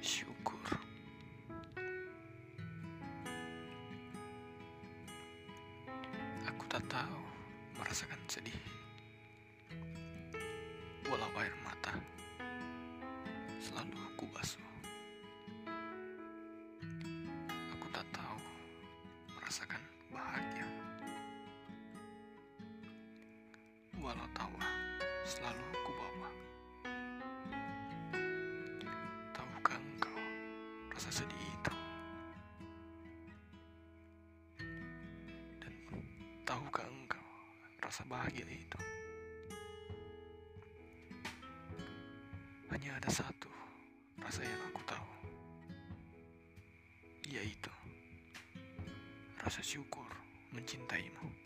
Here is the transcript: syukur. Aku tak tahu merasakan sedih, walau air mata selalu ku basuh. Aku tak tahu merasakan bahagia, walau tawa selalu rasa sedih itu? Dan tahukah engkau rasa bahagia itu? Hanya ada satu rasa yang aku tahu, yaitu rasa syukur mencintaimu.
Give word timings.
syukur. 0.00 0.56
Aku 6.48 6.64
tak 6.72 6.80
tahu 6.88 7.20
merasakan 7.76 8.20
sedih, 8.24 8.56
walau 11.04 11.28
air 11.36 11.52
mata 11.60 11.92
selalu 13.60 14.00
ku 14.16 14.24
basuh. 14.32 14.64
Aku 17.76 17.86
tak 17.92 18.08
tahu 18.08 18.40
merasakan 19.36 19.82
bahagia, 20.08 20.68
walau 24.00 24.28
tawa 24.32 24.64
selalu 25.28 25.79
rasa 31.00 31.24
sedih 31.24 31.44
itu? 31.56 31.72
Dan 35.64 35.72
tahukah 36.44 36.84
engkau 36.84 37.24
rasa 37.80 38.04
bahagia 38.04 38.44
itu? 38.44 38.80
Hanya 42.68 43.00
ada 43.00 43.08
satu 43.08 43.48
rasa 44.20 44.44
yang 44.44 44.60
aku 44.68 44.84
tahu, 44.84 45.12
yaitu 47.32 47.72
rasa 49.40 49.64
syukur 49.64 50.04
mencintaimu. 50.52 51.39